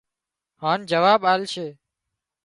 [0.61, 1.67] هانَ جواب آلشي